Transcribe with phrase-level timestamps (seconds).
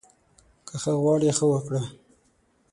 [0.67, 1.81] که ښه غواړې، ښه وکړه